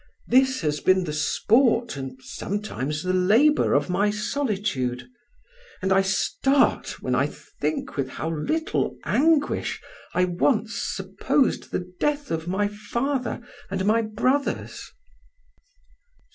[0.27, 5.07] This has been the sport and sometimes the labour of my solitude,
[5.79, 9.79] and I start when I think with how little anguish
[10.15, 14.89] I once supposed the death of my father and my brothers."